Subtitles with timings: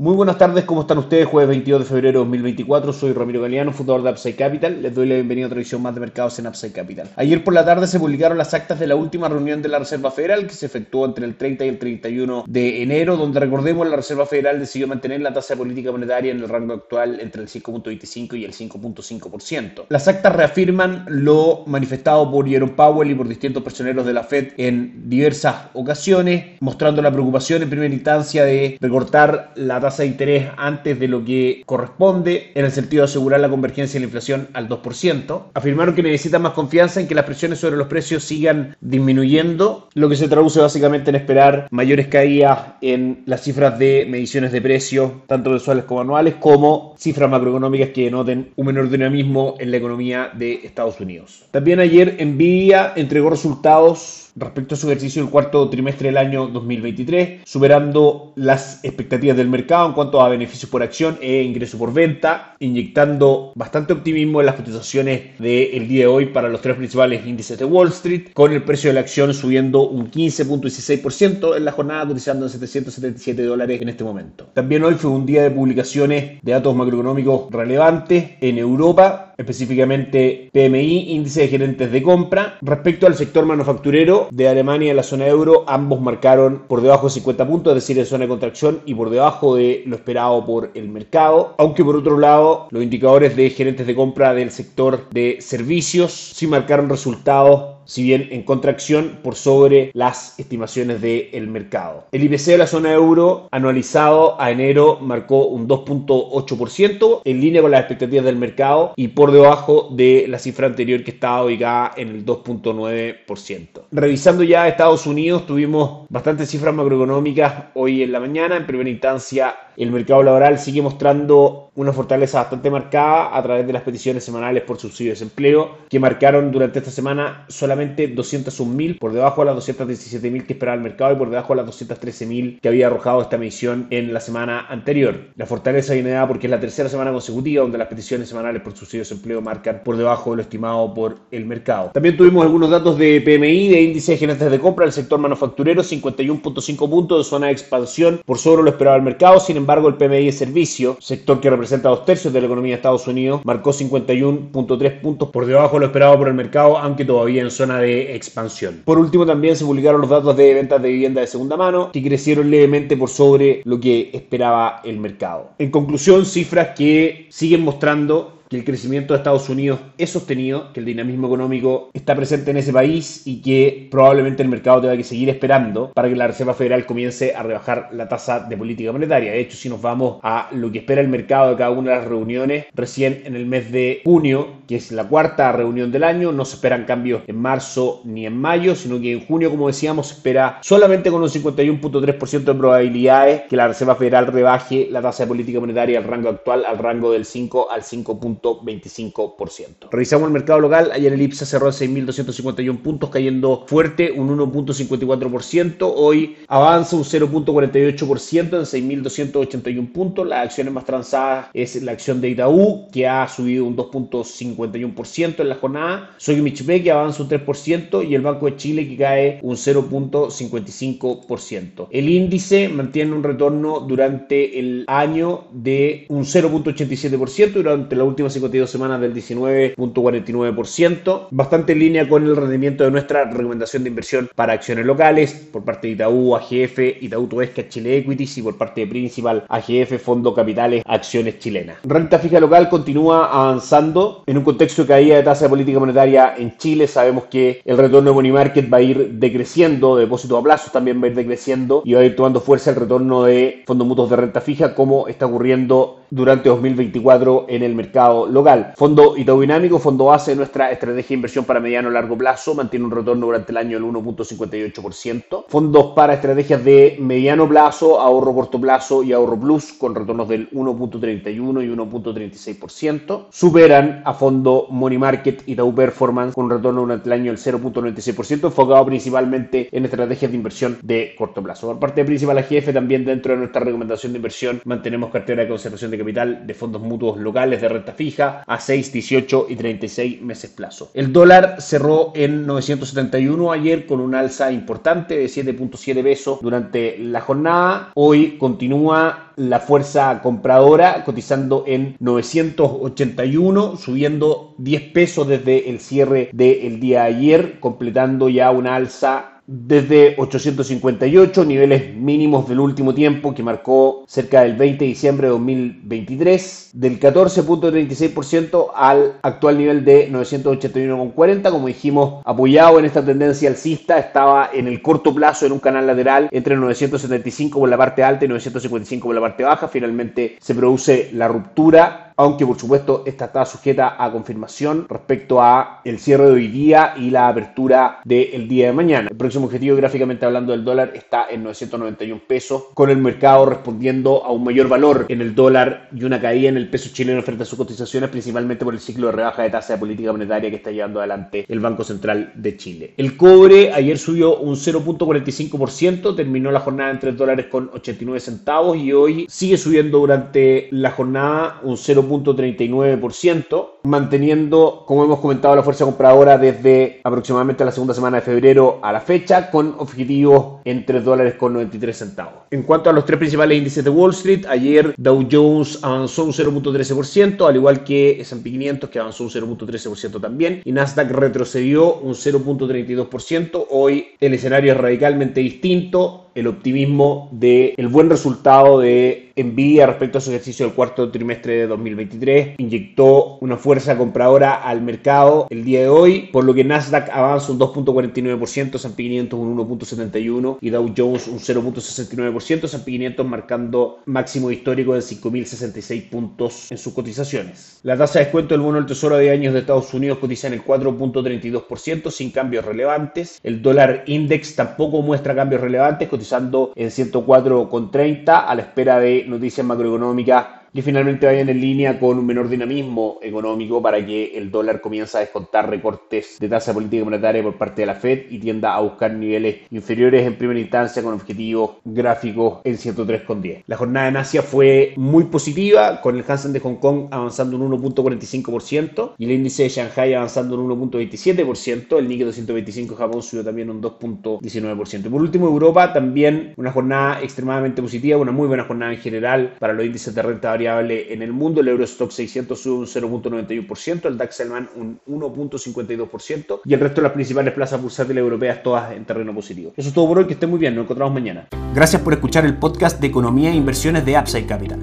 [0.00, 1.26] Muy buenas tardes, ¿cómo están ustedes?
[1.26, 4.80] Jueves 22 de febrero de 2024, soy Ramiro Galeano, fundador de Upside Capital.
[4.80, 7.10] Les doy la bienvenida a otra edición más de mercados en Upside Capital.
[7.16, 10.10] Ayer por la tarde se publicaron las actas de la última reunión de la Reserva
[10.10, 13.96] Federal que se efectuó entre el 30 y el 31 de enero, donde recordemos la
[13.96, 17.48] Reserva Federal decidió mantener la tasa de política monetaria en el rango actual entre el
[17.48, 19.84] 5.25 y el 5.5%.
[19.90, 24.52] Las actas reafirman lo manifestado por Jerome Powell y por distintos personeros de la Fed
[24.56, 30.48] en diversas ocasiones, mostrando la preocupación en primera instancia de recortar la tasa de interés
[30.56, 34.48] antes de lo que corresponde en el sentido de asegurar la convergencia de la inflación
[34.52, 35.42] al 2%.
[35.54, 40.08] Afirmaron que necesitan más confianza en que las presiones sobre los precios sigan disminuyendo, lo
[40.08, 45.12] que se traduce básicamente en esperar mayores caídas en las cifras de mediciones de precios,
[45.26, 50.30] tanto mensuales como anuales, como cifras macroeconómicas que denoten un menor dinamismo en la economía
[50.32, 51.44] de Estados Unidos.
[51.50, 57.42] También ayer Nvidia entregó resultados respecto a su ejercicio el cuarto trimestre del año 2023,
[57.44, 62.56] superando las expectativas del mercado en cuanto a beneficios por acción e ingreso por venta,
[62.58, 67.58] inyectando bastante optimismo en las cotizaciones del día de hoy para los tres principales índices
[67.58, 72.06] de Wall Street, con el precio de la acción subiendo un 15.16% en la jornada,
[72.06, 74.48] cotizando en 777 dólares en este momento.
[74.54, 81.12] También hoy fue un día de publicaciones de datos macroeconómicos relevantes en Europa, específicamente PMI,
[81.12, 82.58] índice de gerentes de compra.
[82.60, 87.14] Respecto al sector manufacturero de Alemania y la zona euro, ambos marcaron por debajo de
[87.14, 90.70] 50 puntos, es decir, en zona de contracción y por debajo de lo esperado por
[90.74, 91.54] el mercado.
[91.58, 96.46] Aunque por otro lado, los indicadores de gerentes de compra del sector de servicios sí
[96.46, 102.04] marcaron resultados si bien en contracción por sobre las estimaciones del mercado.
[102.12, 107.72] El IPC de la zona euro anualizado a enero marcó un 2.8% en línea con
[107.72, 112.10] las expectativas del mercado y por debajo de la cifra anterior que estaba ubicada en
[112.10, 113.80] el 2.9%.
[113.90, 118.56] Revisando ya Estados Unidos, tuvimos bastantes cifras macroeconómicas hoy en la mañana.
[118.56, 123.72] En primera instancia, el mercado laboral sigue mostrando una fortaleza bastante marcada a través de
[123.72, 129.12] las peticiones semanales por subsidio de desempleo, que marcaron durante esta semana solamente 201.000, por
[129.12, 132.68] debajo de las 217.000 que esperaba el mercado y por debajo de las 213.000 que
[132.68, 135.16] había arrojado esta medición en la semana anterior.
[135.36, 138.76] La fortaleza viene dada porque es la tercera semana consecutiva donde las peticiones semanales por
[138.76, 141.90] subsidio de desempleo marcan por debajo de lo estimado por el mercado.
[141.92, 145.82] También tuvimos algunos datos de PMI, de índice de gerentes de compra del sector manufacturero,
[145.82, 149.94] 51.5 puntos de zona de expansión por sobre lo esperado el mercado, sin embargo, el
[149.94, 153.70] PMI de servicio, sector que representa dos tercios de la economía de Estados Unidos, marcó
[153.70, 158.14] 51.3 puntos por debajo de lo esperado por el mercado, aunque todavía en zona de
[158.14, 158.82] expansión.
[158.84, 162.02] Por último, también se publicaron los datos de ventas de vivienda de segunda mano, que
[162.02, 165.50] crecieron levemente por sobre lo que esperaba el mercado.
[165.58, 170.80] En conclusión, cifras que siguen mostrando que el crecimiento de Estados Unidos es sostenido, que
[170.80, 175.04] el dinamismo económico está presente en ese país y que probablemente el mercado tenga que
[175.04, 179.30] seguir esperando para que la Reserva Federal comience a rebajar la tasa de política monetaria.
[179.30, 181.96] De hecho, si nos vamos a lo que espera el mercado de cada una de
[181.98, 186.32] las reuniones, recién en el mes de junio, que es la cuarta reunión del año,
[186.32, 190.08] no se esperan cambios en marzo ni en mayo, sino que en junio, como decíamos,
[190.08, 195.22] se espera solamente con un 51.3% de probabilidades que la Reserva Federal rebaje la tasa
[195.22, 198.18] de política monetaria al rango actual, al rango del 5 al 5.
[198.42, 199.88] 25%.
[199.90, 205.92] Revisamos el mercado local, ayer el IPSA cerró en 6.251 puntos, cayendo fuerte un 1.54%,
[205.94, 212.30] hoy avanza un 0.48% en 6.281 puntos, las acciones más transadas es la acción de
[212.30, 218.14] Itaú, que ha subido un 2.51% en la jornada, Sogimichpe que avanza un 3% y
[218.14, 221.88] el Banco de Chile que cae un 0.55%.
[221.90, 228.70] El índice mantiene un retorno durante el año de un 0.87% durante la última 52
[228.70, 234.54] semanas del 19.49%, bastante en línea con el rendimiento de nuestra recomendación de inversión para
[234.54, 238.86] acciones locales por parte de Itaú, AGF, Itaú Tuesca, Chile Equities y por parte de
[238.86, 241.78] Principal, AGF, Fondo Capitales, Acciones Chilenas.
[241.84, 246.34] Renta fija local continúa avanzando en un contexto de caída de tasa de política monetaria
[246.36, 246.86] en Chile.
[246.86, 251.00] Sabemos que el retorno de money market va a ir decreciendo, depósitos a plazo también
[251.00, 254.10] va a ir decreciendo y va a ir tomando fuerza el retorno de fondos mutuos
[254.10, 258.74] de renta fija como está ocurriendo durante 2024 en el mercado local.
[258.76, 262.54] Fondo Itaú Dinámico, fondo base de nuestra estrategia de inversión para mediano y largo plazo,
[262.54, 265.44] mantiene un retorno durante el año del 1.58%.
[265.48, 270.50] Fondos para estrategias de mediano plazo, ahorro corto plazo y ahorro plus con retornos del
[270.50, 273.26] 1.31 y 1.36%.
[273.30, 278.84] Superan a fondo Money Market Itaú Performance con retorno durante el año del 0.96%, enfocado
[278.86, 281.68] principalmente en estrategias de inversión de corto plazo.
[281.68, 285.48] Por parte de Principal AGF, también dentro de nuestra recomendación de inversión, mantenemos cartera de
[285.48, 290.22] conservación de capital de fondos mutuos locales de renta fija a 6, 18 y 36
[290.22, 290.90] meses plazo.
[290.94, 297.20] El dólar cerró en 971 ayer con un alza importante de 7.7 pesos durante la
[297.20, 297.92] jornada.
[297.94, 306.80] Hoy continúa la fuerza compradora cotizando en 981, subiendo 10 pesos desde el cierre del
[306.80, 313.42] día de ayer, completando ya una alza desde 858, niveles mínimos del último tiempo que
[313.42, 321.50] marcó cerca del 20 de diciembre de 2023, del 14.36% al actual nivel de 981,40,
[321.50, 325.84] como dijimos, apoyado en esta tendencia alcista, estaba en el corto plazo en un canal
[325.84, 330.54] lateral entre 975 por la parte alta y 955 por la parte baja, finalmente se
[330.54, 336.26] produce la ruptura aunque por supuesto esta está sujeta a confirmación respecto a el cierre
[336.26, 339.08] de hoy día y la apertura del día de mañana.
[339.10, 344.22] El próximo objetivo gráficamente hablando del dólar está en 991 pesos, con el mercado respondiendo
[344.22, 347.44] a un mayor valor en el dólar y una caída en el peso chileno frente
[347.44, 350.56] a sus cotizaciones, principalmente por el ciclo de rebaja de tasa de política monetaria que
[350.56, 352.92] está llevando adelante el Banco Central de Chile.
[352.98, 358.76] El cobre ayer subió un 0.45%, terminó la jornada en 3 dólares con 89 centavos
[358.76, 365.62] y hoy sigue subiendo durante la jornada un 0 0.39%, manteniendo, como hemos comentado, la
[365.62, 370.84] fuerza compradora desde aproximadamente la segunda semana de febrero a la fecha, con objetivos en
[370.84, 372.34] 3 dólares con 93 centavos.
[372.50, 376.32] En cuanto a los tres principales índices de Wall Street, ayer Dow Jones avanzó un
[376.32, 382.14] 0.13%, al igual que S&P 500 que avanzó un 0.13% también, y Nasdaq retrocedió un
[382.14, 383.66] 0.32%.
[383.70, 390.18] Hoy el escenario es radicalmente distinto el optimismo del el buen resultado de Nvidia respecto
[390.18, 395.64] a su ejercicio del cuarto trimestre de 2023 inyectó una fuerza compradora al mercado el
[395.64, 400.70] día de hoy, por lo que Nasdaq avanza un 2.49%, S&P 500 un 1.71% y
[400.70, 407.80] Dow Jones un 0.69%, S&P 500 marcando máximo histórico de 5.066 puntos en sus cotizaciones.
[407.82, 410.54] La tasa de descuento del bono del Tesoro de años de Estados Unidos cotiza en
[410.54, 413.40] el 4.32% sin cambios relevantes.
[413.42, 419.66] El dólar index tampoco muestra cambios relevantes, cotizando en 104,30 a la espera de noticias
[419.66, 424.80] macroeconómicas que finalmente vayan en línea con un menor dinamismo económico para que el dólar
[424.80, 428.74] comience a descontar recortes de tasa política monetaria por parte de la Fed y tienda
[428.74, 433.64] a buscar niveles inferiores en primera instancia con objetivos gráficos en 103,10.
[433.66, 437.72] La jornada en Asia fue muy positiva con el Hansen de Hong Kong avanzando un
[437.72, 443.70] 1.45% y el índice de Shanghai avanzando un 1.27%, el Nikkei 225 Japón subió también
[443.70, 445.10] un 2.19%.
[445.10, 449.72] Por último, Europa también una jornada extremadamente positiva, una muy buena jornada en general para
[449.72, 451.62] los índices de renta variable en el mundo.
[451.62, 457.02] El Eurostock 600 sube un 0.91%, el DAX alemán un 1.52% y el resto de
[457.02, 459.72] las principales plazas bursátiles europeas todas en terreno positivo.
[459.76, 461.48] Eso es todo por hoy, que estén muy bien, nos encontramos mañana.
[461.74, 464.80] Gracias por escuchar el podcast de Economía e Inversiones de Upside Capital.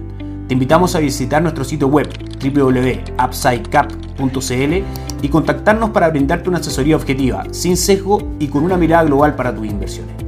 [0.48, 2.08] Te invitamos a visitar nuestro sitio web
[2.42, 4.74] www.upsidecap.cl
[5.22, 9.54] y contactarnos para brindarte una asesoría objetiva, sin sesgo y con una mirada global para
[9.54, 10.27] tus inversiones.